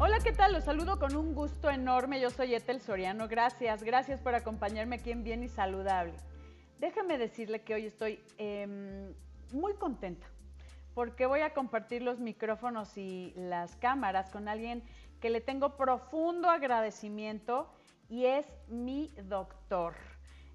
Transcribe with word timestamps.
Hola, 0.00 0.18
¿qué 0.18 0.32
tal? 0.32 0.52
Los 0.52 0.64
saludo 0.64 0.98
con 0.98 1.14
un 1.14 1.36
gusto 1.36 1.70
enorme. 1.70 2.20
Yo 2.20 2.28
soy 2.28 2.52
Etel 2.52 2.80
Soriano. 2.80 3.28
Gracias, 3.28 3.84
gracias 3.84 4.20
por 4.20 4.34
acompañarme 4.34 4.96
aquí 4.96 5.12
en 5.12 5.22
Bien 5.22 5.44
y 5.44 5.48
Saludable. 5.48 6.14
Déjame 6.80 7.16
decirle 7.16 7.62
que 7.62 7.74
hoy 7.74 7.86
estoy 7.86 8.20
em, 8.36 9.14
muy 9.52 9.74
contenta 9.74 10.26
porque 10.94 11.26
voy 11.26 11.40
a 11.40 11.54
compartir 11.54 12.02
los 12.02 12.18
micrófonos 12.18 12.98
y 12.98 13.34
las 13.36 13.76
cámaras 13.76 14.30
con 14.30 14.48
alguien 14.48 14.82
que 15.20 15.30
le 15.30 15.40
tengo 15.40 15.76
profundo 15.76 16.50
agradecimiento 16.50 17.72
y 18.08 18.26
es 18.26 18.46
mi 18.66 19.14
doctor. 19.28 19.94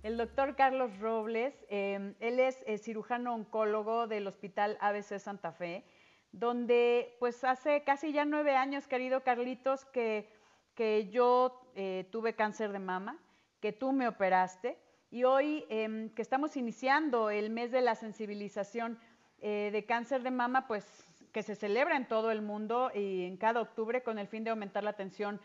El 0.04 0.18
doctor 0.18 0.58
Carlos 0.58 1.00
Robles, 1.00 1.54
em, 1.70 2.14
él 2.20 2.42
es 2.42 2.62
eh, 2.68 2.78
cirujano 2.78 3.34
oncólogo 3.36 4.06
del 4.06 4.28
Hospital 4.28 4.78
ABC 4.82 5.18
Santa 5.18 5.54
Fe 5.54 5.86
donde 6.32 7.16
pues 7.20 7.44
hace 7.44 7.84
casi 7.84 8.12
ya 8.12 8.26
nueve 8.26 8.56
años, 8.56 8.88
querido 8.88 9.24
Carlitos, 9.24 9.86
que, 9.86 10.30
que 10.76 11.10
yo 11.10 11.62
eh, 11.76 12.08
tuve 12.12 12.36
cáncer 12.36 12.72
de 12.72 12.80
mama, 12.80 13.18
que 13.60 13.72
tú 13.72 13.92
me 13.92 14.08
operaste 14.08 14.78
y 15.12 15.24
hoy 15.24 15.66
em, 15.70 16.10
que 16.12 16.22
estamos 16.22 16.56
iniciando 16.56 17.30
el 17.30 17.50
mes 17.50 17.72
de 17.72 17.82
la 17.82 17.96
sensibilización 17.96 19.00
eh, 19.42 19.70
de 19.72 19.86
cáncer 19.86 20.22
de 20.22 20.32
mama, 20.32 20.68
pues 20.68 20.86
que 21.32 21.44
se 21.44 21.56
celebra 21.56 21.96
en 21.96 22.08
todo 22.08 22.32
el 22.32 22.42
mundo 22.42 22.92
y 22.94 23.26
en 23.26 23.38
cada 23.38 23.62
octubre 23.62 24.04
con 24.04 24.20
el 24.20 24.28
fin 24.28 24.44
de 24.44 24.50
aumentar 24.50 24.84
la 24.84 24.92
atención 24.92 25.40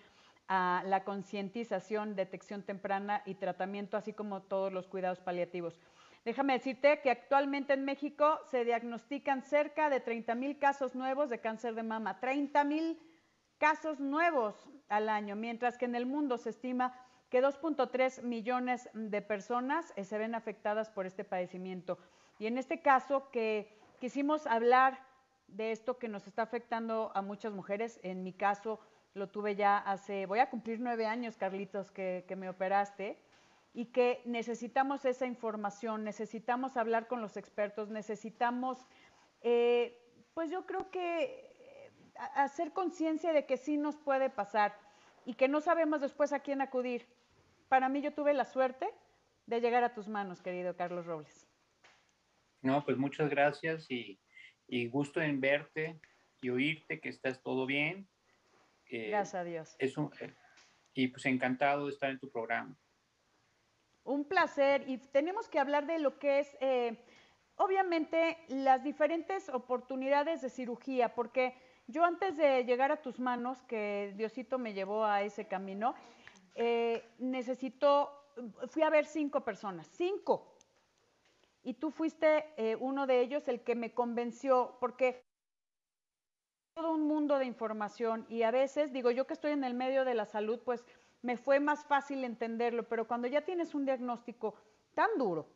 a 0.48 0.82
la 0.86 1.04
concientización, 1.04 2.16
detección 2.16 2.62
temprana 2.62 3.22
y 3.24 3.34
tratamiento, 3.34 3.96
así 3.96 4.12
como 4.12 4.42
todos 4.42 4.72
los 4.72 4.86
cuidados 4.86 5.20
paliativos. 5.20 5.78
Déjame 6.24 6.54
decirte 6.54 7.00
que 7.02 7.10
actualmente 7.10 7.74
en 7.74 7.84
México 7.84 8.40
se 8.50 8.64
diagnostican 8.64 9.42
cerca 9.42 9.90
de 9.90 10.00
30 10.00 10.34
mil 10.34 10.58
casos 10.58 10.94
nuevos 10.94 11.28
de 11.28 11.40
cáncer 11.40 11.74
de 11.74 11.82
mama, 11.82 12.18
30 12.18 12.64
mil 12.64 12.98
casos 13.58 14.00
nuevos 14.00 14.68
al 14.88 15.10
año, 15.10 15.36
mientras 15.36 15.76
que 15.76 15.84
en 15.84 15.94
el 15.94 16.06
mundo 16.06 16.38
se 16.38 16.50
estima 16.50 16.98
que 17.28 17.42
2.3 17.42 18.22
millones 18.22 18.88
de 18.94 19.20
personas 19.20 19.92
eh, 19.96 20.04
se 20.04 20.16
ven 20.16 20.34
afectadas 20.34 20.88
por 20.88 21.04
este 21.04 21.24
padecimiento. 21.24 21.98
Y 22.38 22.46
en 22.46 22.56
este 22.56 22.80
caso 22.80 23.30
que 23.30 23.78
quisimos 24.00 24.46
hablar 24.46 24.98
de 25.48 25.72
esto 25.72 25.98
que 25.98 26.08
nos 26.08 26.26
está 26.26 26.42
afectando 26.42 27.12
a 27.14 27.20
muchas 27.20 27.52
mujeres, 27.52 28.00
en 28.02 28.22
mi 28.22 28.32
caso 28.32 28.80
lo 29.12 29.28
tuve 29.28 29.56
ya 29.56 29.76
hace, 29.76 30.24
voy 30.24 30.38
a 30.38 30.48
cumplir 30.48 30.80
nueve 30.80 31.06
años, 31.06 31.36
Carlitos, 31.36 31.90
que, 31.90 32.24
que 32.26 32.34
me 32.34 32.48
operaste, 32.48 33.18
y 33.74 33.86
que 33.86 34.22
necesitamos 34.24 35.04
esa 35.04 35.26
información, 35.26 36.04
necesitamos 36.04 36.76
hablar 36.76 37.08
con 37.08 37.20
los 37.20 37.36
expertos, 37.36 37.90
necesitamos, 37.90 38.86
eh, 39.42 40.00
pues 40.32 40.48
yo 40.48 40.64
creo 40.64 40.90
que 40.92 41.24
eh, 41.24 41.92
hacer 42.36 42.72
conciencia 42.72 43.32
de 43.32 43.46
que 43.46 43.56
sí 43.56 43.76
nos 43.76 43.96
puede 43.96 44.30
pasar 44.30 44.78
y 45.26 45.34
que 45.34 45.48
no 45.48 45.60
sabemos 45.60 46.00
después 46.00 46.32
a 46.32 46.38
quién 46.38 46.60
acudir. 46.60 47.06
Para 47.68 47.88
mí 47.88 48.00
yo 48.00 48.14
tuve 48.14 48.32
la 48.32 48.44
suerte 48.44 48.88
de 49.46 49.60
llegar 49.60 49.82
a 49.82 49.92
tus 49.92 50.06
manos, 50.06 50.40
querido 50.40 50.76
Carlos 50.76 51.04
Robles. 51.04 51.48
No, 52.62 52.84
pues 52.84 52.96
muchas 52.96 53.28
gracias 53.28 53.90
y, 53.90 54.20
gusto 54.88 55.20
en 55.20 55.40
verte 55.40 56.00
y 56.40 56.48
oírte 56.48 57.00
que 57.00 57.08
estás 57.08 57.42
todo 57.42 57.66
bien. 57.66 58.08
Eh, 58.88 59.08
gracias 59.08 59.34
a 59.34 59.44
Dios. 59.44 59.76
Es 59.80 59.98
un, 59.98 60.10
y 60.94 61.08
pues 61.08 61.26
encantado 61.26 61.86
de 61.86 61.92
estar 61.92 62.10
en 62.10 62.20
tu 62.20 62.30
programa. 62.30 62.78
Un 64.04 64.24
placer 64.24 64.84
y 64.88 64.98
tenemos 64.98 65.48
que 65.48 65.58
hablar 65.58 65.86
de 65.86 65.98
lo 65.98 66.18
que 66.18 66.40
es, 66.40 66.56
eh, 66.60 66.98
obviamente, 67.56 68.38
las 68.48 68.84
diferentes 68.84 69.48
oportunidades 69.48 70.42
de 70.42 70.50
cirugía, 70.50 71.14
porque 71.14 71.54
yo 71.86 72.04
antes 72.04 72.36
de 72.36 72.64
llegar 72.64 72.92
a 72.92 73.00
tus 73.00 73.18
manos, 73.18 73.62
que 73.62 74.12
Diosito 74.16 74.58
me 74.58 74.74
llevó 74.74 75.04
a 75.04 75.22
ese 75.22 75.46
camino, 75.46 75.94
eh, 76.54 77.02
necesito, 77.18 78.10
fui 78.68 78.82
a 78.82 78.90
ver 78.90 79.06
cinco 79.06 79.42
personas, 79.42 79.88
cinco. 79.88 80.54
Y 81.62 81.74
tú 81.74 81.90
fuiste 81.90 82.52
eh, 82.56 82.76
uno 82.76 83.06
de 83.06 83.20
ellos 83.20 83.48
el 83.48 83.62
que 83.62 83.74
me 83.74 83.94
convenció, 83.94 84.76
porque 84.80 85.24
todo 86.74 86.92
un 86.92 87.06
mundo 87.06 87.38
de 87.38 87.46
información 87.46 88.26
y 88.28 88.42
a 88.42 88.50
veces, 88.50 88.92
digo 88.92 89.10
yo 89.10 89.26
que 89.26 89.34
estoy 89.34 89.52
en 89.52 89.64
el 89.64 89.74
medio 89.74 90.04
de 90.04 90.14
la 90.14 90.26
salud, 90.26 90.60
pues 90.64 90.84
me 91.24 91.38
fue 91.38 91.58
más 91.58 91.86
fácil 91.86 92.22
entenderlo, 92.22 92.86
pero 92.86 93.08
cuando 93.08 93.26
ya 93.26 93.40
tienes 93.40 93.74
un 93.74 93.86
diagnóstico 93.86 94.54
tan 94.94 95.08
duro, 95.16 95.48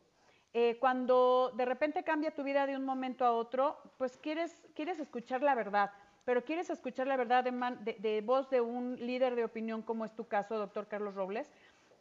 eh, 0.51 0.77
cuando 0.79 1.53
de 1.55 1.63
repente 1.63 2.03
cambia 2.03 2.33
tu 2.33 2.43
vida 2.43 2.65
de 2.65 2.75
un 2.75 2.83
momento 2.83 3.23
a 3.23 3.33
otro, 3.33 3.77
pues 3.99 4.17
quieres, 4.17 4.65
quieres 4.73 4.99
escuchar 4.99 5.43
la 5.43 5.53
verdad, 5.53 5.91
pero 6.25 6.43
quieres 6.43 6.71
escuchar 6.71 7.05
la 7.05 7.17
verdad 7.17 7.43
de, 7.43 7.97
de, 7.99 8.21
voz 8.21 8.49
de 8.49 8.61
un 8.61 8.95
líder 8.95 9.35
de 9.35 9.43
opinión 9.43 9.83
como 9.83 10.05
es 10.05 10.15
tu 10.15 10.27
caso, 10.27 10.57
doctor 10.57 10.87
Carlos 10.87 11.13
Robles, 11.13 11.51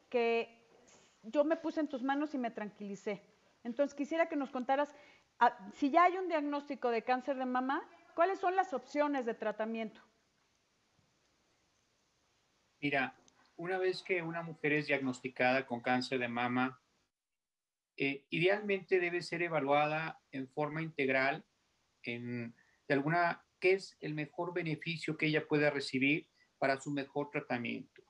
que 0.09 0.49
yo 1.25 1.45
me 1.45 1.57
puse 1.57 1.81
en 1.81 1.89
tus 1.89 2.03
manos 2.03 2.33
y 2.33 2.39
me 2.39 2.51
tranquilicé. 2.51 3.23
Entonces 3.65 3.95
quisiera 3.95 4.31
que 4.31 4.37
nos 4.37 4.51
contaras, 4.51 4.95
ah, 5.41 5.55
si 5.75 5.91
ya 5.91 6.05
hay 6.05 6.17
un 6.17 6.29
diagnóstico 6.29 6.89
de 6.89 7.03
cáncer 7.03 7.37
de 7.37 7.45
mama, 7.45 7.87
¿cuáles 8.15 8.39
son 8.39 8.57
las 8.57 8.73
opciones 8.73 9.27
de 9.27 9.35
tratamiento? 9.35 10.01
Mira, 12.81 13.15
una 13.59 13.77
vez 13.77 14.03
que 14.03 14.23
una 14.23 14.43
mujer 14.43 14.73
es 14.73 14.87
diagnosticada 14.87 15.67
con 15.67 15.81
cáncer 15.81 16.21
de 16.21 16.29
mama, 16.29 16.81
eh, 17.97 18.25
idealmente 18.31 19.01
debe 19.01 19.21
ser 19.21 19.43
evaluada 19.43 20.21
en 20.31 20.49
forma 20.49 20.81
integral 20.81 21.45
en 22.05 22.55
de 22.87 22.95
alguna 22.95 23.45
qué 23.61 23.73
es 23.73 23.97
el 24.01 24.15
mejor 24.15 24.55
beneficio 24.55 25.17
que 25.17 25.27
ella 25.27 25.47
pueda 25.47 25.71
recibir 25.71 26.29
para 26.59 26.81
su 26.81 26.93
mejor 26.93 27.31
tratamiento. 27.31 28.03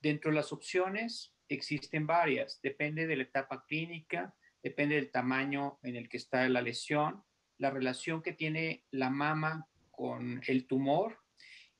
Dentro 0.00 0.30
de 0.30 0.36
las 0.36 0.52
opciones 0.52 1.34
existen 1.48 2.06
varias, 2.06 2.60
depende 2.62 3.06
de 3.06 3.16
la 3.16 3.22
etapa 3.24 3.64
clínica, 3.66 4.34
depende 4.62 4.96
del 4.96 5.10
tamaño 5.10 5.78
en 5.82 5.96
el 5.96 6.08
que 6.08 6.16
está 6.16 6.48
la 6.48 6.62
lesión, 6.62 7.22
la 7.58 7.70
relación 7.70 8.22
que 8.22 8.32
tiene 8.32 8.84
la 8.90 9.10
mama 9.10 9.68
con 9.90 10.40
el 10.46 10.66
tumor 10.66 11.25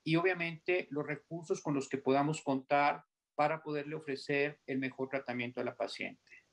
y 0.07 0.15
obviamente 0.15 0.87
los 0.91 1.05
recursos 1.05 1.61
con 1.61 1.75
los 1.75 1.89
que 1.89 1.99
podamos 1.99 2.41
contar 2.41 3.05
para 3.35 3.61
poderle 3.61 3.97
ofrecer 3.97 4.61
el 4.65 4.79
mejor 4.79 5.09
tratamiento 5.09 5.61
a 5.61 5.65
la 5.65 5.77
paciente. 5.77 6.45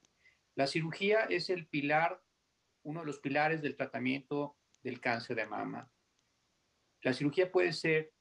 La 0.56 0.66
cirugía 0.66 1.26
es 1.26 1.52
el 1.52 1.68
pilar, 1.68 2.20
uno 2.82 3.02
de 3.02 3.06
los 3.06 3.20
pilares 3.20 3.62
del 3.62 3.78
tratamiento 3.78 4.58
del 4.82 5.00
cáncer 5.00 5.36
de 5.36 5.46
mama. 5.46 5.92
La 7.04 7.14
cirugía 7.14 7.52
puede 7.52 7.74
ser 7.74 8.12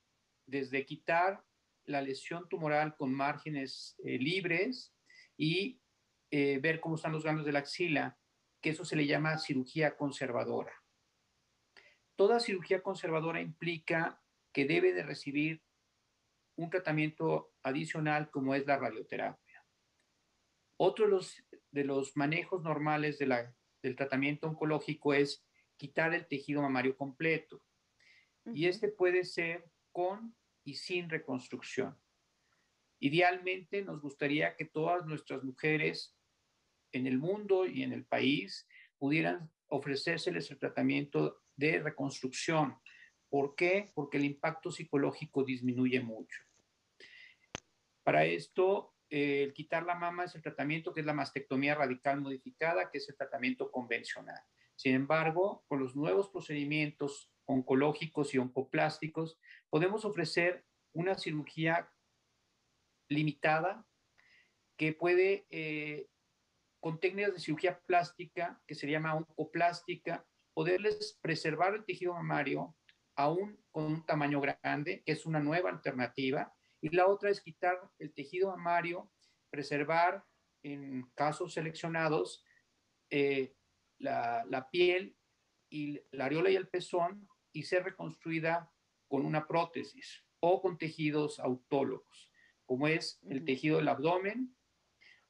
desde 0.45 0.85
quitar 0.85 1.43
la 1.85 2.03
lesión 2.03 2.47
tumoral 2.51 2.95
con 2.95 3.15
márgenes 3.15 3.97
eh, 4.05 4.19
libres 4.19 4.95
y 5.39 5.81
eh, 6.31 6.59
ver 6.59 6.79
cómo 6.79 6.97
están 6.97 7.13
los 7.13 7.25
ganglios 7.25 7.47
de 7.47 7.53
la 7.53 7.61
axila, 7.61 8.19
que 8.61 8.69
eso 8.69 8.85
se 8.85 8.97
le 8.97 9.07
llama 9.07 9.39
cirugía 9.39 9.97
conservadora. 9.97 10.75
Toda 12.17 12.39
cirugía 12.39 12.83
conservadora 12.83 13.41
implica 13.41 14.23
que 14.53 14.65
debe 14.67 14.93
de 14.93 15.03
recibir 15.03 15.63
un 16.57 16.71
tratamiento 16.71 17.53
adicional 17.63 18.31
como 18.31 18.55
es 18.55 18.67
la 18.67 18.79
radioterapia. 18.79 19.65
Otro 20.77 21.07
de 21.07 21.11
los, 21.11 21.45
de 21.71 21.85
los 21.85 22.17
manejos 22.17 22.63
normales 22.63 23.19
de 23.19 23.27
la, 23.27 23.55
del 23.83 23.97
tratamiento 23.97 24.49
oncológico 24.49 25.15
es 25.15 25.45
quitar 25.77 26.15
el 26.15 26.27
tejido 26.27 26.63
mamario 26.63 26.97
completo. 26.97 27.63
Y 28.53 28.67
este 28.67 28.89
puede 28.89 29.25
ser 29.25 29.65
con 29.93 30.37
y 30.65 30.75
sin 30.75 31.09
reconstrucción. 31.09 31.97
Idealmente 32.99 33.83
nos 33.83 34.01
gustaría 34.01 34.55
que 34.57 34.65
todas 34.65 35.05
nuestras 35.07 35.43
mujeres 35.43 36.17
en 36.93 37.07
el 37.07 37.19
mundo 37.19 37.67
y 37.67 37.83
en 37.83 37.93
el 37.93 38.05
país 38.05 38.69
pudieran 38.99 39.51
ofrecérseles 39.67 40.51
el 40.51 40.59
tratamiento 40.59 41.43
de 41.57 41.81
reconstrucción, 41.81 42.79
¿Por 43.33 43.55
qué? 43.55 43.91
Porque 43.95 44.19
el 44.19 44.27
impacto 44.27 44.71
psicológico 44.71 45.43
disminuye 45.43 46.03
mucho. 46.03 46.43
Para 48.03 48.27
esto, 48.27 48.95
eh, 49.09 49.45
el 49.45 49.55
quitar 49.55 49.87
la 49.87 49.95
mama 49.95 50.25
es 50.25 50.35
el 50.35 50.43
tratamiento 50.43 50.93
que 50.93 51.01
es 51.01 51.07
la 51.07 51.15
mastectomía 51.15 51.75
radical 51.75 52.21
modificada, 52.21 52.91
que 52.91 52.99
es 52.99 53.09
el 53.09 53.17
tratamiento 53.17 53.71
convencional. 53.71 54.39
Sin 54.77 54.95
embargo, 54.95 55.65
con 55.67 55.81
los 55.81 55.97
nuevos 55.97 56.29
procedimientos 56.29 57.33
oncológicos 57.47 58.35
y 58.35 58.39
oncoplásticos, 58.39 59.39
podemos 59.71 60.05
ofrecer 60.05 60.67
una 60.93 61.17
cirugía 61.17 61.91
limitada 63.09 63.87
que 64.77 64.93
puede, 64.93 65.47
eh, 65.49 66.07
con 66.81 67.01
técnicas 67.01 67.33
de 67.33 67.41
cirugía 67.41 67.81
plástica, 67.81 68.63
que 68.67 68.75
se 68.75 68.91
llama 68.91 69.15
oncoplástica, 69.15 70.27
poderles 70.53 71.19
preservar 71.23 71.73
el 71.73 71.87
tejido 71.87 72.13
mamario 72.13 72.77
aún 73.17 73.63
con 73.71 73.85
un 73.85 74.07
tamaño 74.07 74.41
grande, 74.41 75.03
que 75.05 75.13
es 75.13 75.27
una 75.27 75.41
nueva 75.41 75.71
alternativa. 75.71 76.55
Y 76.81 76.95
la 76.95 77.07
otra 77.07 77.31
es 77.31 77.41
quitar 77.41 77.79
el 77.99 78.13
tejido 78.13 78.51
mamario, 78.51 79.11
preservar 79.51 80.25
en 80.63 81.11
casos 81.15 81.55
seleccionados 81.55 82.45
eh, 83.11 83.55
la, 83.99 84.45
la, 84.49 84.71
piel 84.71 85.17
y 85.69 86.01
la 86.11 86.27
areola 86.27 86.51
y 86.51 86.57
el 86.57 86.69
pezón 86.69 87.29
y 87.53 87.65
ser 87.65 87.85
reconstruida 87.85 88.73
con 89.09 89.25
una 89.25 89.47
prótesis. 89.47 90.25
o 90.45 90.61
con 90.61 90.77
tejidos 90.77 91.39
autólogos, 91.39 92.33
como 92.67 92.89
es 92.89 93.21
el 93.29 93.45
tejido 93.45 93.77
del 93.77 93.87
abdomen 93.87 94.57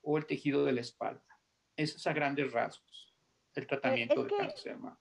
o 0.01 0.17
el 0.17 0.25
tejido 0.25 0.65
de 0.65 0.73
la 0.73 0.81
espalda. 0.81 1.39
Eso 1.77 1.99
es 1.99 2.07
a 2.07 2.15
grandes 2.15 2.51
rasgos 2.51 3.13
el 3.55 3.67
tratamiento 3.67 4.25
de 4.25 4.37
cáncer 4.37 4.73
de 4.73 4.79
mama. 4.79 4.99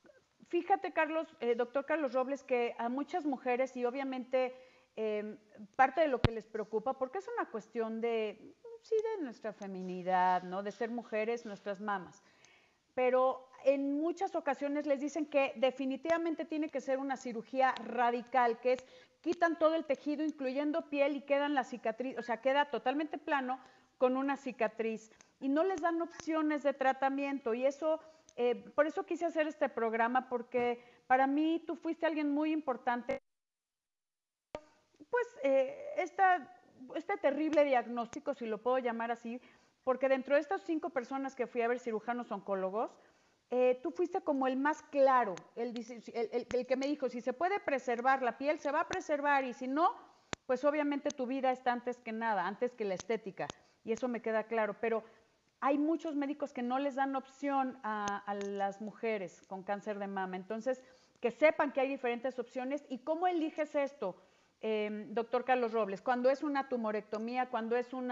Fíjate, 0.51 0.91
Carlos, 0.91 1.33
eh, 1.39 1.55
doctor 1.55 1.85
Carlos 1.85 2.11
Robles, 2.11 2.43
que 2.43 2.75
a 2.77 2.89
muchas 2.89 3.25
mujeres 3.25 3.77
y 3.77 3.85
obviamente 3.85 4.53
em, 4.97 5.37
parte 5.77 6.01
de 6.01 6.09
lo 6.09 6.21
que 6.21 6.31
les 6.31 6.45
preocupa, 6.45 6.97
porque 6.97 7.19
es 7.19 7.27
una 7.37 7.49
cuestión 7.49 8.01
de, 8.01 8.53
sí, 8.81 8.95
de 9.15 9.23
nuestra 9.23 9.53
feminidad, 9.53 10.43
¿no? 10.43 10.61
De 10.61 10.73
ser 10.73 10.91
mujeres, 10.91 11.45
nuestras 11.45 11.79
mamas. 11.79 12.21
Pero 12.93 13.47
en 13.63 14.01
muchas 14.01 14.35
ocasiones 14.35 14.85
les 14.87 14.99
dicen 14.99 15.25
que 15.25 15.53
definitivamente 15.55 16.43
tiene 16.43 16.67
que 16.67 16.81
ser 16.81 16.99
una 16.99 17.15
cirugía 17.15 17.73
radical, 17.85 18.59
que 18.59 18.73
es 18.73 18.85
quitan 19.21 19.57
todo 19.57 19.75
el 19.75 19.85
tejido, 19.85 20.21
incluyendo 20.21 20.89
piel, 20.89 21.15
y 21.15 21.21
quedan 21.21 21.55
la 21.55 21.63
cicatriz, 21.63 22.17
o 22.17 22.23
sea, 22.23 22.41
queda 22.41 22.65
totalmente 22.65 23.17
plano 23.17 23.57
con 23.97 24.17
una 24.17 24.35
cicatriz. 24.35 25.11
Y 25.39 25.47
no 25.47 25.63
les 25.63 25.79
dan 25.79 26.01
opciones 26.01 26.63
de 26.63 26.73
tratamiento. 26.73 27.53
Y 27.53 27.65
eso, 27.65 28.01
eh, 28.35 28.55
por 28.75 28.87
eso 28.87 29.05
quise 29.05 29.25
hacer 29.25 29.47
este 29.47 29.69
programa, 29.69 30.29
porque 30.29 30.83
para 31.07 31.27
mí 31.27 31.63
tú 31.65 31.75
fuiste 31.75 32.05
alguien 32.05 32.31
muy 32.31 32.51
importante. 32.51 33.21
Pues 35.09 35.27
eh, 35.43 35.95
este 35.97 37.17
terrible 37.17 37.63
diagnóstico, 37.65 38.33
si 38.33 38.45
lo 38.45 38.57
puedo 38.59 38.79
llamar 38.79 39.11
así, 39.11 39.41
porque 39.83 40.09
dentro 40.09 40.35
de 40.35 40.41
estas 40.41 40.61
cinco 40.61 40.89
personas 40.89 41.35
que 41.35 41.47
fui 41.47 41.61
a 41.61 41.67
ver 41.67 41.79
cirujanos 41.79 42.31
oncólogos, 42.31 42.91
eh, 43.49 43.79
tú 43.83 43.91
fuiste 43.91 44.21
como 44.21 44.47
el 44.47 44.55
más 44.55 44.81
claro, 44.83 45.35
el, 45.57 45.73
que 45.73 46.75
me 46.77 46.87
dijo, 46.87 47.09
si 47.09 47.19
se 47.19 47.33
puede 47.33 47.59
preservar 47.59 48.23
la 48.23 48.37
piel, 48.37 48.59
se 48.59 48.71
va 48.71 48.81
a 48.81 48.87
preservar 48.87 49.43
y 49.43 49.53
si 49.53 49.67
no, 49.67 49.93
pues 50.45 50.63
obviamente 50.63 51.09
tu 51.09 51.25
vida 51.25 51.51
está 51.51 51.73
antes 51.73 51.97
que 51.97 52.13
nada, 52.13 52.47
antes 52.47 52.73
que 52.73 52.85
la 52.85 52.93
estética. 52.93 53.47
Y 53.83 53.91
eso 53.91 54.07
me 54.07 54.21
queda 54.21 54.45
claro. 54.45 54.77
Pero 54.79 55.03
hay 55.61 55.77
muchos 55.77 56.15
médicos 56.15 56.53
que 56.53 56.63
no 56.63 56.79
les 56.79 56.95
dan 56.95 57.15
opción 57.15 57.77
a, 57.83 58.35
las 58.47 58.81
mujeres 58.81 59.43
con 59.47 59.61
cáncer 59.61 59.99
de 59.99 60.07
mama. 60.07 60.35
Entonces, 60.35 60.83
que 61.19 61.29
sepan 61.29 61.71
que 61.71 61.79
hay 61.79 61.87
diferentes 61.87 62.39
opciones. 62.39 62.83
¿Y 62.89 62.99
cómo 62.99 63.27
eliges 63.27 63.75
esto, 63.75 64.15
em, 64.61 65.13
doctor 65.13 65.45
Carlos 65.45 65.71
Robles? 65.71 66.01
Cuando 66.01 66.31
es 66.31 66.41
una 66.41 66.67
tumorectomía, 66.67 67.49
cuando 67.49 67.77
es 67.77 67.93
un 67.93 68.09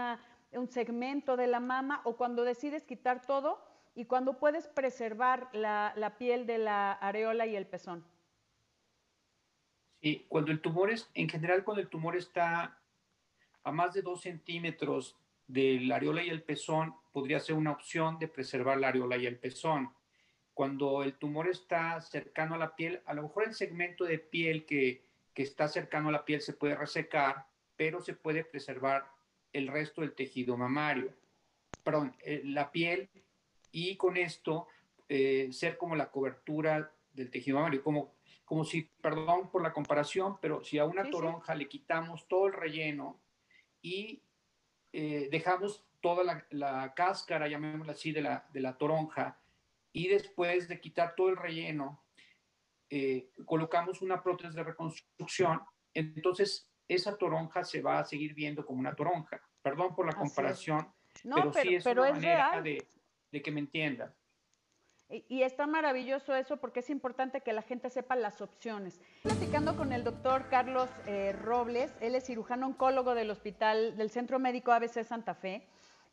segmento 0.68 1.36
de 1.36 1.48
la 1.48 1.58
mama 1.58 2.02
o 2.04 2.16
cuando 2.16 2.44
decides 2.44 2.84
quitar 2.84 3.20
todo 3.26 3.60
y 3.96 4.04
cuando 4.04 4.38
puedes 4.38 4.68
preservar 4.68 5.48
la, 5.52 6.14
piel 6.18 6.46
de 6.46 6.58
la 6.58 6.92
areola 6.92 7.46
y 7.46 7.56
el 7.56 7.66
pezón. 7.66 8.04
Sí, 10.00 10.24
cuando 10.28 10.52
el 10.52 10.60
tumor 10.60 10.90
es, 10.90 11.10
en 11.14 11.28
general 11.28 11.64
cuando 11.64 11.82
el 11.82 11.88
tumor 11.88 12.16
está 12.16 12.78
a 13.64 13.72
más 13.72 13.92
de 13.92 14.02
dos 14.02 14.22
centímetros 14.22 15.18
de 15.52 15.80
la 15.80 15.96
areola 15.96 16.22
y 16.22 16.28
el 16.28 16.42
pezón, 16.42 16.94
podría 17.12 17.40
ser 17.40 17.56
una 17.56 17.72
opción 17.72 18.18
de 18.18 18.28
preservar 18.28 18.78
la 18.78 18.88
areola 18.88 19.16
y 19.16 19.26
el 19.26 19.38
pezón. 19.38 19.92
Cuando 20.54 21.02
el 21.02 21.14
tumor 21.14 21.48
está 21.48 22.00
cercano 22.00 22.54
a 22.54 22.58
la 22.58 22.76
piel, 22.76 23.02
a 23.06 23.14
lo 23.14 23.22
mejor 23.22 23.44
el 23.44 23.54
segmento 23.54 24.04
de 24.04 24.18
piel 24.18 24.64
que, 24.64 25.02
que 25.34 25.42
está 25.42 25.66
cercano 25.66 26.08
a 26.08 26.12
la 26.12 26.24
piel 26.24 26.40
se 26.40 26.52
puede 26.52 26.76
resecar, 26.76 27.46
pero 27.76 28.00
se 28.00 28.14
puede 28.14 28.44
preservar 28.44 29.10
el 29.52 29.66
resto 29.66 30.02
del 30.02 30.14
tejido 30.14 30.56
mamario. 30.56 31.12
Perdón, 31.82 32.14
eh, 32.20 32.42
la 32.44 32.70
piel 32.70 33.08
y 33.72 33.96
con 33.96 34.16
esto 34.16 34.68
eh, 35.08 35.48
ser 35.50 35.76
como 35.76 35.96
la 35.96 36.10
cobertura 36.10 36.92
del 37.12 37.30
tejido 37.30 37.56
mamario, 37.56 37.82
como, 37.82 38.14
como 38.44 38.64
si, 38.64 38.82
perdón 39.00 39.50
por 39.50 39.62
la 39.62 39.72
comparación, 39.72 40.38
pero 40.40 40.62
si 40.62 40.78
a 40.78 40.84
una 40.84 41.10
toronja 41.10 41.56
le 41.56 41.68
quitamos 41.68 42.28
todo 42.28 42.46
el 42.46 42.52
relleno 42.52 43.18
y 43.82 44.22
eh, 44.92 45.28
dejamos 45.30 45.84
toda 46.00 46.24
la, 46.24 46.46
la, 46.50 46.94
cáscara, 46.94 47.48
llamémosla 47.48 47.92
así, 47.92 48.12
de 48.12 48.22
la, 48.22 48.46
de 48.52 48.60
la 48.60 48.76
toronja, 48.76 49.40
y 49.92 50.08
después 50.08 50.68
de 50.68 50.80
quitar 50.80 51.14
todo 51.14 51.28
el 51.28 51.36
relleno, 51.36 52.04
eh, 52.88 53.30
colocamos 53.44 54.02
una 54.02 54.22
prótesis 54.22 54.54
de 54.54 54.64
reconstrucción, 54.64 55.60
entonces 55.94 56.70
esa 56.88 57.16
toronja 57.16 57.64
se 57.64 57.82
va 57.82 58.00
a 58.00 58.04
seguir 58.04 58.34
viendo 58.34 58.64
como 58.64 58.80
una 58.80 58.94
toronja. 58.94 59.40
Perdón 59.62 59.94
por 59.94 60.06
la 60.06 60.12
comparación, 60.12 60.92
pero, 61.22 61.52
sí 61.52 61.74
es 61.74 61.86
una 61.86 62.12
manera 62.12 62.60
de, 62.62 62.84
de 63.30 63.42
que 63.42 63.50
me 63.50 63.60
entienda. 63.60 64.14
Y, 65.28 65.42
está 65.42 65.66
maravilloso 65.66 66.34
eso 66.36 66.58
porque 66.58 66.80
es 66.80 66.90
importante 66.90 67.40
que 67.40 67.52
la 67.52 67.62
gente 67.62 67.90
sepa 67.90 68.14
las 68.14 68.40
opciones. 68.40 69.00
Platicando 69.22 69.76
con 69.76 69.92
el 69.92 70.04
doctor 70.04 70.48
Carlos 70.48 70.88
eh, 71.06 71.32
Robles, 71.32 71.92
él 72.00 72.14
es 72.14 72.26
cirujano 72.26 72.68
oncólogo 72.68 73.14
del 73.14 73.30
hospital 73.30 73.96
del 73.96 74.10
Centro 74.10 74.38
Médico 74.38 74.70
ABC 74.70 75.02
Santa 75.02 75.34
Fe. 75.34 75.66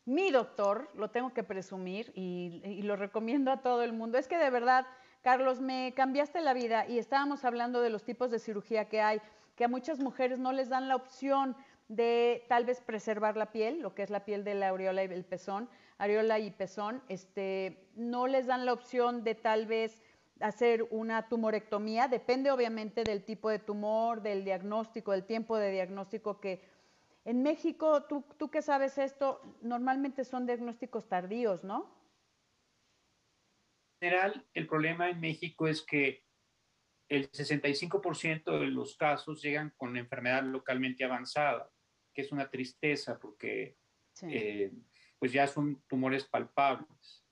Mi 0.04 0.32
doctor, 0.32 0.90
lo 0.94 1.10
tengo 1.10 1.32
que 1.32 1.44
presumir 1.44 2.10
y, 2.16 2.60
y 2.64 2.82
lo 2.82 2.96
recomiendo 2.96 3.52
a 3.52 3.62
todo 3.62 3.84
el 3.84 3.92
mundo. 3.92 4.18
Es 4.18 4.26
que 4.26 4.38
de 4.38 4.50
verdad, 4.50 4.84
Carlos, 5.22 5.60
me 5.60 5.94
cambiaste 5.94 6.40
la 6.40 6.52
vida 6.52 6.88
y 6.88 6.98
estábamos 6.98 7.44
hablando 7.44 7.80
de 7.80 7.90
los 7.90 8.02
tipos 8.02 8.32
de 8.32 8.40
cirugía 8.40 8.88
que 8.88 9.00
hay, 9.00 9.20
que 9.54 9.64
a 9.64 9.68
muchas 9.68 10.00
mujeres 10.00 10.40
no 10.40 10.50
les 10.50 10.70
dan 10.70 10.88
la 10.88 10.96
opción 10.96 11.56
de 11.88 12.44
tal 12.48 12.64
vez 12.64 12.80
preservar 12.80 13.36
la 13.36 13.52
piel, 13.52 13.80
lo 13.80 13.94
que 13.94 14.02
es 14.02 14.10
la 14.10 14.24
piel 14.24 14.44
de 14.44 14.54
la 14.54 14.68
aureola 14.68 15.04
y 15.04 15.06
el 15.06 15.24
pezón, 15.24 15.68
areola 15.98 16.38
y 16.38 16.50
pezón, 16.50 17.02
este, 17.08 17.88
no 17.94 18.26
les 18.26 18.46
dan 18.46 18.64
la 18.64 18.72
opción 18.72 19.24
de 19.24 19.34
tal 19.34 19.66
vez 19.66 20.00
hacer 20.40 20.86
una 20.90 21.28
tumorectomía, 21.28 22.06
depende 22.06 22.50
obviamente 22.50 23.02
del 23.02 23.24
tipo 23.24 23.50
de 23.50 23.58
tumor, 23.58 24.22
del 24.22 24.44
diagnóstico, 24.44 25.12
del 25.12 25.24
tiempo 25.24 25.56
de 25.56 25.72
diagnóstico 25.72 26.40
que 26.40 26.62
en 27.24 27.42
México, 27.42 28.04
tú, 28.04 28.24
tú 28.38 28.50
que 28.50 28.62
sabes 28.62 28.96
esto, 28.96 29.42
normalmente 29.60 30.24
son 30.24 30.46
diagnósticos 30.46 31.08
tardíos, 31.08 31.62
¿no? 31.62 31.94
En 34.00 34.08
general, 34.08 34.46
el 34.54 34.66
problema 34.66 35.10
en 35.10 35.20
México 35.20 35.66
es 35.66 35.82
que 35.82 36.24
el 37.08 37.30
65% 37.30 38.58
de 38.60 38.66
los 38.68 38.96
casos 38.96 39.42
llegan 39.42 39.74
con 39.76 39.96
enfermedad 39.96 40.44
localmente 40.44 41.04
avanzada, 41.04 41.70
que 42.14 42.22
es 42.22 42.32
una 42.32 42.48
tristeza 42.48 43.18
porque 43.18 43.76
eh, 44.22 44.72
pues 45.18 45.32
ya 45.32 45.46
son 45.46 45.82
tumores 45.88 46.24
palpables. 46.24 47.24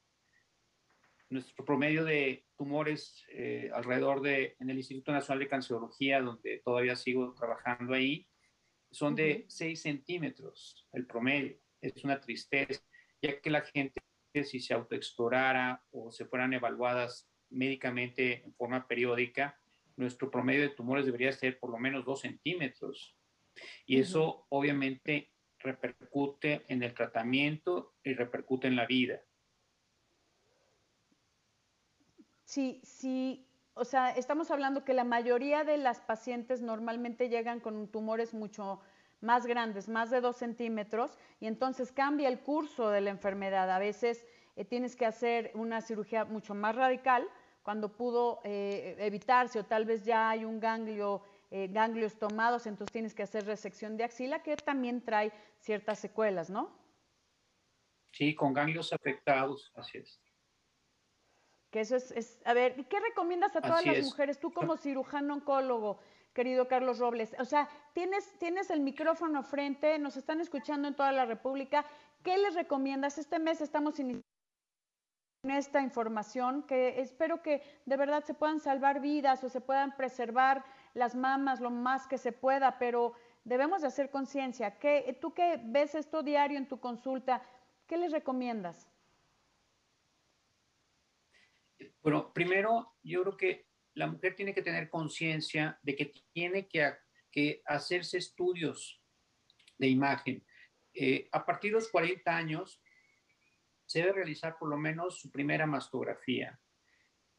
Nuestro 1.29 1.65
promedio 1.65 2.05
de 2.05 2.47
tumores 2.57 3.25
eh, 3.33 3.71
alrededor 3.75 4.23
de, 4.23 4.57
en 4.61 4.71
el 4.71 4.79
Instituto 4.79 5.13
Nacional 5.13 5.41
de 5.41 5.49
Cancerología, 5.49 6.21
donde 6.21 6.63
todavía 6.65 6.97
sigo 6.97 7.35
trabajando 7.35 7.95
ahí, 7.95 8.29
son 8.91 9.15
de 9.15 9.45
6 9.49 9.81
centímetros 9.81 10.87
el 10.93 11.07
promedio. 11.07 11.59
Es 11.81 12.05
una 12.05 12.21
tristeza, 12.21 12.81
ya 13.21 13.41
que 13.41 13.51
la 13.51 13.63
gente, 13.63 14.01
si 14.45 14.61
se 14.61 14.75
autoexplorara 14.75 15.85
o 15.91 16.11
se 16.11 16.27
fueran 16.27 16.53
evaluadas 16.55 17.29
médicamente 17.51 18.45
en 18.45 18.55
forma 18.55 18.87
periódica, 18.87 19.61
nuestro 19.97 20.31
promedio 20.31 20.63
de 20.63 20.71
tumores 20.71 21.07
debería 21.07 21.33
ser 21.33 21.59
por 21.59 21.71
lo 21.71 21.79
menos 21.79 22.05
2 22.05 22.21
centímetros. 22.21 23.17
Y 23.87 23.99
eso 23.99 24.47
obviamente 24.51 25.33
repercute 25.67 26.65
en 26.69 26.83
el 26.83 26.95
tratamiento 26.95 27.95
y 28.05 28.15
repercute 28.15 28.69
en 28.69 28.77
la 28.77 28.87
vida. 28.87 29.21
Sí, 32.45 32.81
sí, 32.85 33.47
o 33.75 33.85
sea, 33.85 34.11
estamos 34.11 34.51
hablando 34.51 34.85
que 34.85 34.95
la 34.95 35.05
mayoría 35.05 35.65
de 35.65 35.77
las 35.77 36.01
pacientes 36.01 36.63
normalmente 36.63 37.29
llegan 37.29 37.61
con 37.61 37.89
tumores 37.89 38.33
mucho 38.33 38.81
más 39.21 39.47
grandes, 39.47 39.89
más 39.89 40.11
de 40.11 40.21
dos 40.21 40.37
centímetros, 40.37 41.19
y 41.41 41.47
entonces 41.47 41.91
cambia 41.93 42.29
el 42.29 42.39
curso 42.39 42.91
de 42.91 43.01
la 43.01 43.11
enfermedad. 43.11 43.71
A 43.71 43.79
veces 43.79 44.25
eh, 44.55 44.65
tienes 44.65 44.95
que 44.95 45.07
hacer 45.07 45.51
una 45.55 45.81
cirugía 45.81 46.25
mucho 46.25 46.55
más 46.55 46.77
radical 46.77 47.29
cuando 47.63 47.97
pudo 47.97 48.41
eh, 48.45 48.95
evitarse 49.01 49.59
o 49.59 49.65
tal 49.65 49.85
vez 49.85 50.05
ya 50.05 50.31
hay 50.31 50.45
un 50.45 50.61
ganglio 50.61 51.23
eh, 51.51 51.69
ganglios 51.69 52.19
tomados, 52.19 52.67
entonces 52.67 52.93
tienes 52.93 53.15
que 53.15 53.23
hacer 53.23 53.47
resección 53.47 53.97
de 53.97 54.05
axila, 54.05 54.43
que 54.43 54.57
también 54.57 55.05
trae 55.05 55.33
ciertas 55.61 55.99
secuelas, 55.99 56.51
¿no? 56.51 56.77
Sí, 58.13 58.35
con 58.35 58.53
ganglios 58.53 58.93
afectados, 58.93 59.73
así 59.77 59.99
es. 59.99 60.21
Que 61.71 61.81
eso 61.81 61.97
es, 61.97 62.41
a 62.45 62.53
ver, 62.53 62.79
¿y 62.79 62.85
qué 62.85 62.99
recomiendas 62.99 63.55
a 63.55 63.61
todas 63.61 63.85
las 63.85 64.03
mujeres? 64.03 64.41
Tú 64.41 64.53
como 64.53 64.77
cirujano 64.77 65.35
oncólogo, 65.35 66.01
querido 66.33 66.67
Carlos 66.67 66.99
Robles, 66.99 67.37
o 67.39 67.45
sea, 67.45 67.69
tienes, 67.93 68.39
tienes 68.39 68.71
el 68.71 68.81
micrófono 68.81 69.43
frente, 69.43 69.99
nos 69.99 70.17
están 70.17 70.41
escuchando 70.41 70.89
en 70.89 70.95
toda 70.95 71.13
la 71.13 71.27
República, 71.27 71.87
¿qué 72.23 72.39
les 72.39 72.55
recomiendas? 72.55 73.19
Este 73.19 73.39
mes 73.39 73.61
estamos 73.61 73.99
iniciando 74.01 74.26
esta 75.43 75.81
información 75.81 76.65
que 76.65 77.01
espero 77.01 77.43
que 77.43 77.63
de 77.85 77.97
verdad 77.97 78.25
se 78.25 78.35
puedan 78.35 78.61
salvar 78.61 79.01
vidas 79.01 79.45
o 79.45 79.49
se 79.49 79.61
puedan 79.61 79.97
preservar 79.97 80.65
las 80.95 81.15
mamas 81.15 81.61
lo 81.61 81.71
más 81.71 82.07
que 82.07 82.19
se 82.19 82.33
pueda, 82.33 82.79
pero 82.79 83.15
debemos 83.45 83.83
de 83.83 83.89
hacer 83.89 84.11
conciencia. 84.11 84.79
¿Tú 85.21 85.35
que 85.35 85.61
ves 85.65 85.95
esto 85.95 86.23
diario 86.23 86.59
en 86.59 86.69
tu 86.69 86.81
consulta, 86.81 87.43
qué 87.87 87.97
les 87.97 88.13
recomiendas? 88.13 88.89
Bueno, 92.03 92.33
primero 92.33 92.97
yo 93.03 93.23
creo 93.23 93.37
que 93.37 93.67
la 93.95 94.07
mujer 94.07 94.35
tiene 94.35 94.55
que 94.55 94.63
tener 94.63 94.89
conciencia 94.91 95.79
de 95.83 95.97
que 95.97 96.13
tiene 96.33 96.69
que, 96.69 96.95
que 97.31 97.63
hacerse 97.67 98.19
estudios 98.19 99.01
de 99.79 99.89
imagen. 99.89 100.45
Eh, 100.95 101.29
a 101.33 101.45
partir 101.45 101.73
de 101.73 101.77
los 101.77 101.89
40 101.89 102.35
años, 102.35 102.81
se 103.87 104.01
debe 104.01 104.13
realizar 104.13 104.59
por 104.59 104.69
lo 104.69 104.77
menos 104.77 105.21
su 105.21 105.31
primera 105.31 105.67
mastografía. 105.67 106.61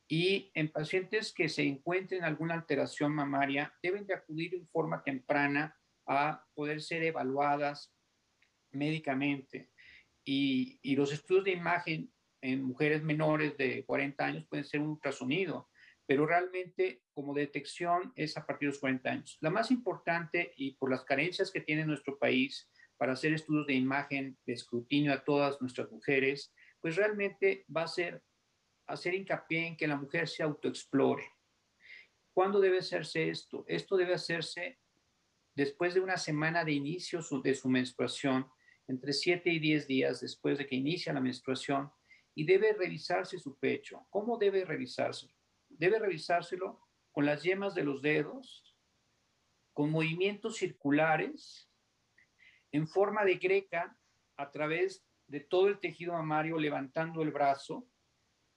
Y 0.07 0.51
en 0.53 0.69
pacientes 0.69 1.33
que 1.33 1.49
se 1.49 1.63
encuentren 1.63 2.23
alguna 2.23 2.53
alteración 2.53 3.13
mamaria, 3.13 3.73
deben 3.83 4.07
de 4.07 4.13
acudir 4.13 4.55
en 4.55 4.67
forma 4.69 5.03
temprana 5.03 5.77
a 6.05 6.45
poder 6.53 6.81
ser 6.81 7.03
evaluadas 7.03 7.93
médicamente. 8.71 9.71
Y, 10.23 10.79
y 10.81 10.95
los 10.95 11.11
estudios 11.11 11.45
de 11.45 11.51
imagen 11.51 12.11
en 12.41 12.63
mujeres 12.63 13.03
menores 13.03 13.57
de 13.57 13.85
40 13.85 14.25
años 14.25 14.45
pueden 14.47 14.65
ser 14.65 14.79
un 14.79 14.89
ultrasonido, 14.89 15.69
pero 16.05 16.25
realmente 16.25 17.03
como 17.13 17.33
detección 17.33 18.13
es 18.15 18.37
a 18.37 18.45
partir 18.45 18.69
de 18.69 18.73
los 18.73 18.79
40 18.79 19.09
años. 19.09 19.37
La 19.41 19.49
más 19.49 19.71
importante 19.71 20.53
y 20.55 20.75
por 20.75 20.89
las 20.89 21.03
carencias 21.03 21.51
que 21.51 21.61
tiene 21.61 21.85
nuestro 21.85 22.17
país 22.17 22.71
para 22.97 23.13
hacer 23.13 23.33
estudios 23.33 23.67
de 23.67 23.73
imagen 23.73 24.37
de 24.45 24.53
escrutinio 24.53 25.13
a 25.13 25.23
todas 25.23 25.61
nuestras 25.61 25.91
mujeres, 25.91 26.53
pues 26.81 26.95
realmente 26.95 27.65
va 27.75 27.83
a 27.83 27.87
ser 27.87 28.23
hacer 28.87 29.13
hincapié 29.13 29.67
en 29.67 29.77
que 29.77 29.87
la 29.87 29.97
mujer 29.97 30.27
se 30.27 30.43
autoexplore. 30.43 31.23
¿Cuándo 32.33 32.59
debe 32.59 32.79
hacerse 32.79 33.29
esto? 33.29 33.65
Esto 33.67 33.97
debe 33.97 34.13
hacerse 34.13 34.79
después 35.55 35.93
de 35.93 35.99
una 35.99 36.17
semana 36.17 36.63
de 36.63 36.71
inicio 36.71 37.19
de 37.43 37.55
su 37.55 37.67
menstruación, 37.67 38.47
entre 38.87 39.11
7 39.11 39.49
y 39.49 39.59
10 39.59 39.87
días 39.87 40.21
después 40.21 40.57
de 40.57 40.65
que 40.65 40.75
inicia 40.75 41.11
la 41.13 41.19
menstruación, 41.19 41.91
y 42.35 42.45
debe 42.45 42.73
revisarse 42.73 43.39
su 43.39 43.57
pecho. 43.57 44.05
¿Cómo 44.09 44.37
debe 44.37 44.63
revisárselo? 44.63 45.33
Debe 45.67 45.99
revisárselo 45.99 46.87
con 47.11 47.25
las 47.25 47.41
yemas 47.41 47.73
de 47.73 47.83
los 47.83 48.01
dedos, 48.01 48.75
con 49.73 49.89
movimientos 49.89 50.57
circulares, 50.57 51.67
en 52.77 52.87
forma 52.87 53.25
de 53.25 53.35
greca, 53.35 53.97
a 54.37 54.51
través 54.51 55.05
de 55.27 55.39
todo 55.39 55.67
el 55.67 55.79
tejido 55.79 56.13
mamario, 56.13 56.57
levantando 56.57 57.21
el 57.21 57.31
brazo 57.31 57.87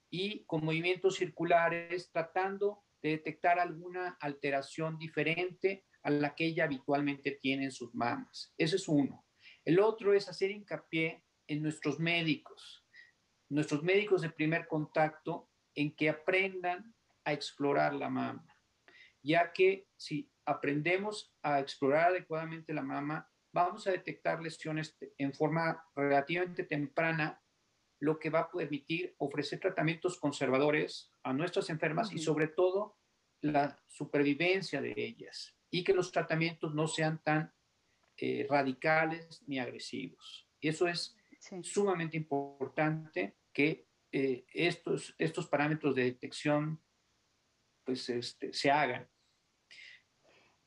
y 0.09 0.45
con 0.45 0.63
movimientos 0.63 1.15
circulares, 1.15 2.09
tratando 2.11 2.83
de 3.01 3.09
detectar 3.11 3.59
alguna 3.59 4.17
alteración 4.19 4.97
diferente 4.97 5.85
a 6.03 6.09
la 6.09 6.35
que 6.35 6.45
ella 6.45 6.65
habitualmente 6.65 7.31
tiene 7.41 7.65
en 7.65 7.71
sus 7.71 7.93
mamas. 7.93 8.53
Ese 8.57 8.75
es 8.75 8.87
uno. 8.87 9.25
El 9.65 9.79
otro 9.79 10.13
es 10.13 10.29
hacer 10.29 10.51
hincapié 10.51 11.23
en 11.47 11.61
nuestros 11.61 11.99
médicos 11.99 12.81
nuestros 13.51 13.83
médicos 13.83 14.21
de 14.21 14.29
primer 14.29 14.65
contacto 14.67 15.49
en 15.75 15.93
que 15.93 16.09
aprendan 16.09 16.95
a 17.25 17.33
explorar 17.33 17.93
la 17.93 18.09
mama, 18.09 18.47
ya 19.21 19.51
que 19.51 19.89
si 19.97 20.31
aprendemos 20.45 21.35
a 21.43 21.59
explorar 21.59 22.11
adecuadamente 22.11 22.73
la 22.73 22.81
mama, 22.81 23.29
vamos 23.53 23.87
a 23.87 23.91
detectar 23.91 24.41
lesiones 24.41 24.97
en 25.17 25.33
forma 25.33 25.83
relativamente 25.95 26.63
temprana, 26.63 27.41
lo 27.99 28.17
que 28.17 28.29
va 28.29 28.41
a 28.41 28.51
permitir 28.51 29.15
ofrecer 29.19 29.59
tratamientos 29.59 30.19
conservadores 30.19 31.11
a 31.23 31.33
nuestras 31.33 31.69
enfermas 31.69 32.11
y 32.11 32.19
sobre 32.19 32.47
todo 32.47 32.97
la 33.41 33.77
supervivencia 33.87 34.81
de 34.81 34.93
ellas 34.95 35.55
y 35.69 35.83
que 35.83 35.93
los 35.93 36.11
tratamientos 36.11 36.73
no 36.73 36.87
sean 36.87 37.21
tan 37.23 37.53
eh, 38.17 38.45
radicales 38.49 39.43
ni 39.47 39.59
agresivos. 39.59 40.47
Eso 40.59 40.87
es 40.87 41.15
sumamente 41.63 42.17
importante 42.17 43.37
que 43.53 43.87
eh, 44.11 44.45
estos, 44.53 45.15
estos 45.17 45.47
parámetros 45.47 45.95
de 45.95 46.03
detección 46.03 46.81
pues, 47.83 48.09
este, 48.09 48.53
se 48.53 48.69
hagan, 48.69 49.09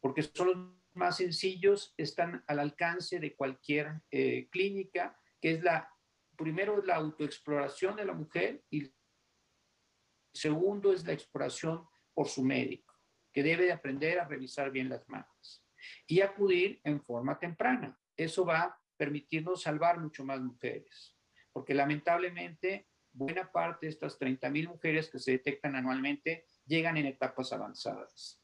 porque 0.01 0.23
son 0.23 0.47
los 0.47 0.84
más 0.95 1.19
sencillos, 1.19 1.95
están 1.97 2.45
al 2.47 2.59
alcance 2.59 3.19
de 3.19 3.35
cualquier 3.35 4.03
eh, 4.11 4.49
clínica, 4.51 5.19
que 5.41 5.53
es 5.53 5.63
la, 5.63 5.91
primero 6.37 6.83
la 6.83 6.97
autoexploración 6.97 7.97
de 7.97 8.05
la 8.05 8.15
mujer 8.15 8.65
y 8.71 8.93
segundo 10.33 10.93
es 10.93 11.07
la 11.07 11.13
exploración 11.13 11.87
por 12.13 12.29
su 12.29 12.45
médico, 12.45 12.95
que 13.33 13.43
debe 13.43 13.73
aprender 13.73 14.19
a 14.19 14.27
revisar 14.27 14.71
bien 14.71 14.89
las 14.89 15.09
manos 15.09 15.65
y 16.07 16.21
acudir 16.21 16.81
en 16.85 17.03
forma 17.03 17.39
temprana. 17.39 17.99
Eso 18.17 18.45
va 18.45 18.63
a 18.63 18.81
salvar 19.57 20.01
mucho 20.01 20.25
más 20.25 20.41
mujeres 20.41 21.15
porque 21.55 21.73
lamentablemente 21.73 22.89
buena 23.13 23.51
parte 23.51 23.87
de 23.87 23.93
estas 23.93 24.19
30 24.19 24.51
mil 24.51 24.69
mujeres 24.69 25.09
que 25.09 25.21
se 25.21 25.31
detectan 25.31 25.77
anualmente 25.77 26.47
llegan 26.67 26.97
en 26.97 27.07
etapas 27.07 27.53
avanzadas. 27.53 28.44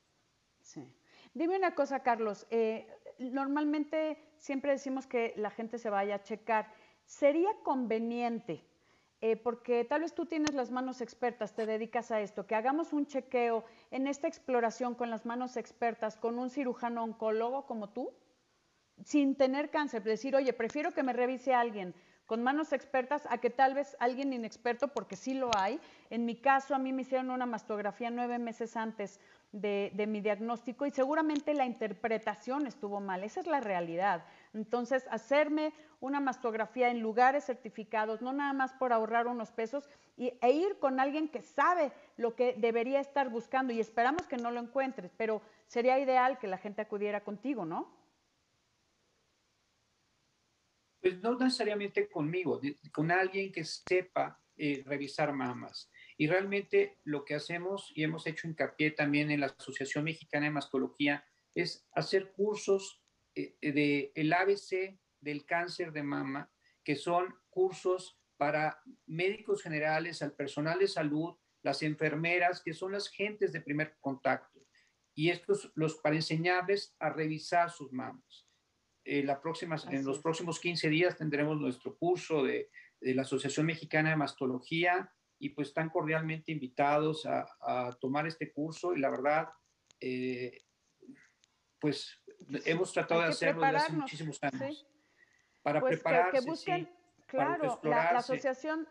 Dime 1.33 1.57
una 1.57 1.75
cosa, 1.75 2.01
Carlos. 2.01 2.47
Eh, 2.51 2.89
normalmente 3.19 4.19
siempre 4.39 4.73
decimos 4.73 5.07
que 5.07 5.33
la 5.37 5.51
gente 5.51 5.79
se 5.79 5.91
vaya 5.91 6.17
a 6.17 6.23
checar. 6.23 6.73
¿Sería 7.05 7.51
conveniente, 7.63 8.65
eh, 9.21 9.37
porque 9.37 9.85
tal 9.85 10.03
vez 10.03 10.15
tú 10.15 10.27
tienes 10.27 10.55
las 10.55 10.71
manos 10.71 11.01
expertas, 11.01 11.55
te 11.55 11.67
dedicas 11.67 12.11
a 12.11 12.21
esto, 12.21 12.47
que 12.47 12.55
hagamos 12.55 12.93
un 12.93 13.07
chequeo 13.07 13.65
en 13.91 14.07
esta 14.07 14.27
exploración 14.29 14.95
con 14.95 15.11
las 15.11 15.27
manos 15.27 15.57
expertas, 15.57 16.17
con 16.17 16.39
un 16.39 16.51
cirujano 16.51 17.05
oncólogo 17.05 17.67
como 17.67 17.91
tú, 17.91 18.13
sin 19.05 19.37
tener 19.37 19.71
cáncer? 19.71 20.03
Decir, 20.03 20.35
oye, 20.37 20.53
prefiero 20.53 20.93
que 20.93 21.03
me 21.03 21.13
revise 21.13 21.55
alguien 21.55 21.95
con 22.31 22.45
manos 22.45 22.73
expertas 22.73 23.27
a 23.29 23.39
que 23.39 23.51
tal 23.51 23.75
vez 23.75 23.97
alguien 23.99 24.33
inexperto, 24.33 24.87
porque 24.87 25.17
sí 25.17 25.35
lo 25.35 25.51
hay. 25.57 25.81
En 26.11 26.25
mi 26.25 26.37
caso, 26.37 26.77
a 26.77 26.79
mí 26.79 26.93
me 26.93 27.03
hicieron 27.03 27.29
una 27.29 27.45
mastografía 27.45 28.09
nueve 28.09 28.39
meses 28.39 28.77
antes 28.77 29.19
de, 29.51 30.07
mi 30.07 30.21
diagnóstico 30.21 30.87
y 30.87 30.93
seguramente 30.93 31.55
la 31.55 31.67
interpretación 31.67 32.69
estuvo 32.69 33.01
mal. 33.01 33.25
Esa 33.25 33.41
es 33.41 33.49
la 33.49 33.59
realidad. 33.59 34.23
Entonces, 34.55 35.09
hacerme 35.11 35.73
una 35.99 36.21
mastografía 36.21 36.91
en 36.91 37.01
lugares 37.01 37.47
certificados, 37.47 38.23
no 38.23 38.33
nada 38.33 38.53
más 38.53 38.75
por 38.75 38.93
ahorrar 38.93 39.27
unos 39.27 39.51
pesos, 39.51 39.91
y, 40.17 40.33
e 40.41 40.53
ir 40.53 40.79
con 40.79 41.01
alguien 41.01 41.27
que 41.27 41.43
sabe 41.43 41.91
lo 42.17 42.37
que 42.37 42.55
debería 42.57 43.01
estar 43.01 43.29
buscando 43.29 43.73
y 43.73 43.81
esperamos 43.81 44.29
que 44.29 44.37
no 44.37 44.53
lo 44.53 44.61
encuentres, 44.61 45.11
pero 45.17 45.43
sería 45.67 45.99
ideal 45.99 46.39
que 46.39 46.47
la 46.47 46.59
gente 46.59 46.81
acudiera 46.81 47.25
contigo, 47.25 47.65
¿no? 47.65 47.89
Pues 51.01 51.21
no 51.23 51.39
necesariamente 51.39 52.09
conmigo, 52.09 52.61
con 52.93 53.11
alguien 53.11 53.51
que 53.53 53.65
sepa 53.65 54.41
eh, 54.57 54.83
revisar 54.85 55.33
mamas. 55.33 55.91
Y 56.19 56.27
realmente 56.27 56.99
lo 57.05 57.25
que 57.25 57.35
hacemos, 57.35 57.91
y 57.95 58.03
hemos 58.03 58.27
hecho 58.27 58.47
hincapié 58.47 58.91
también 58.91 59.31
en 59.31 59.41
la 59.41 59.47
Asociación 59.47 60.05
Mexicana 60.05 60.45
de 60.47 60.53
Mastología, 60.53 61.25
es 61.55 61.89
hacer 61.93 62.33
cursos 62.33 63.03
eh, 63.35 63.57
de 63.63 64.13
el 64.15 64.33
ABC 64.33 64.99
del 65.21 65.47
cáncer 65.47 65.93
de 65.93 66.03
mama, 66.03 66.53
que 66.85 66.97
son 66.97 67.35
cursos 67.49 68.21
para 68.37 68.83
médicos 69.07 69.63
generales, 69.63 70.21
al 70.21 70.35
personal 70.35 70.79
de 70.79 70.89
salud, 70.89 71.37
las 71.63 71.83
enfermeras, 71.83 72.63
que 72.63 72.75
son 72.75 72.93
las 72.93 73.09
gentes 73.09 73.53
de 73.53 73.61
primer 73.61 73.97
contacto. 74.01 74.67
Y 75.15 75.31
estos 75.31 75.73
los 75.75 75.97
para 75.97 76.17
enseñarles 76.17 76.95
a 76.99 77.11
revisar 77.11 77.71
sus 77.71 77.93
mamas. 77.93 78.50
Eh, 79.11 79.25
la 79.25 79.41
próxima, 79.41 79.75
en 79.91 80.05
los 80.05 80.21
próximos 80.21 80.61
15 80.61 80.89
días 80.89 81.17
tendremos 81.17 81.61
nuestro 81.61 81.97
curso 81.97 82.45
de, 82.45 82.71
de, 83.01 83.13
la 83.13 83.23
Asociación 83.23 83.67
Mexicana 83.67 84.11
de 84.11 84.15
Mastología 84.15 85.13
y 85.41 85.49
pues 85.49 85.67
están 85.67 85.91
cordialmente 85.91 86.53
invitados 86.53 87.27
a, 87.27 87.45
a 87.61 87.91
tomar 88.01 88.29
este 88.29 88.53
curso 88.53 88.95
y 88.95 89.01
la 89.01 89.11
verdad, 89.11 89.49
eh, 89.99 90.63
pues 91.81 92.23
hemos 92.65 92.93
tratado 92.93 93.23
de 93.23 93.27
hacerlo 93.27 93.63
desde 93.63 93.77
hace 93.79 93.93
muchísimos 93.95 94.39
años. 94.45 94.87
Para 95.61 95.81
pues 95.81 95.97
prepararse, 95.97 96.39
que, 96.39 96.49
busquen, 96.49 96.89
claro, 97.27 97.81
la, 97.83 98.13
la 98.13 98.19
asociación 98.21 98.87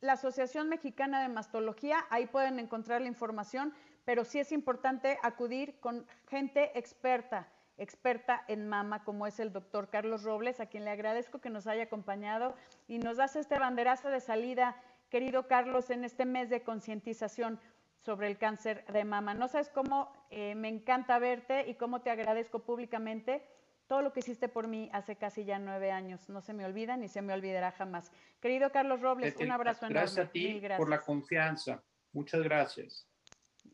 la 0.00 0.14
Asociación 0.14 0.70
Mexicana 0.70 1.20
de 1.20 1.28
Mastología, 1.28 2.06
ahí 2.08 2.26
pueden 2.26 2.58
encontrar 2.58 3.02
la 3.02 3.08
información, 3.08 3.74
pero 4.06 4.24
sí 4.24 4.38
es 4.38 4.50
importante 4.50 5.18
acudir 5.22 5.78
con 5.78 6.06
gente 6.26 6.76
experta 6.78 7.51
experta 7.76 8.44
en 8.48 8.68
mama, 8.68 9.04
como 9.04 9.26
es 9.26 9.40
el 9.40 9.52
doctor 9.52 9.88
Carlos 9.88 10.22
Robles, 10.22 10.60
a 10.60 10.66
quien 10.66 10.84
le 10.84 10.90
agradezco 10.90 11.40
que 11.40 11.50
nos 11.50 11.66
haya 11.66 11.84
acompañado 11.84 12.54
y 12.88 12.98
nos 12.98 13.16
das 13.16 13.36
este 13.36 13.58
banderazo 13.58 14.08
de 14.08 14.20
salida, 14.20 14.76
querido 15.10 15.46
Carlos, 15.46 15.90
en 15.90 16.04
este 16.04 16.24
mes 16.24 16.50
de 16.50 16.62
concientización 16.62 17.58
sobre 17.98 18.26
el 18.26 18.38
cáncer 18.38 18.84
de 18.86 19.04
mama. 19.04 19.34
No 19.34 19.48
sabes 19.48 19.68
cómo 19.68 20.12
eh, 20.30 20.54
me 20.54 20.68
encanta 20.68 21.18
verte 21.18 21.68
y 21.68 21.74
cómo 21.74 22.00
te 22.02 22.10
agradezco 22.10 22.60
públicamente 22.60 23.42
todo 23.86 24.02
lo 24.02 24.12
que 24.12 24.20
hiciste 24.20 24.48
por 24.48 24.68
mí 24.68 24.88
hace 24.92 25.16
casi 25.16 25.44
ya 25.44 25.58
nueve 25.58 25.90
años. 25.90 26.28
No 26.28 26.40
se 26.40 26.52
me 26.54 26.64
olvida 26.64 26.96
ni 26.96 27.08
se 27.08 27.20
me 27.20 27.34
olvidará 27.34 27.72
jamás. 27.72 28.10
Querido 28.40 28.72
Carlos 28.72 29.00
Robles, 29.00 29.36
un 29.36 29.50
abrazo 29.50 29.86
gracias 29.88 29.90
enorme. 29.90 30.00
Gracias 30.00 30.26
a 30.26 30.32
ti 30.32 30.60
gracias. 30.60 30.78
por 30.78 30.88
la 30.88 31.00
confianza. 31.00 31.82
Muchas 32.12 32.42
gracias. 32.42 33.06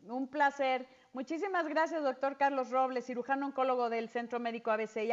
Un 0.02 0.28
placer. 0.28 0.86
Muchísimas 1.14 1.66
gracias, 1.66 2.02
doctor 2.02 2.36
Carlos 2.36 2.70
Robles, 2.70 3.06
cirujano 3.06 3.46
oncólogo 3.46 3.88
del 3.88 4.10
Centro 4.10 4.38
Médico 4.40 4.70
ABC. 4.70 5.08